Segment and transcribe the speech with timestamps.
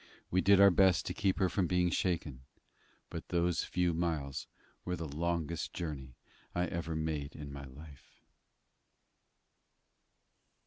[0.31, 2.41] We did our best to keep her from being shaken;
[3.11, 4.47] but those few miles
[4.83, 6.15] were the longest journey
[6.55, 8.23] I ever made in my life.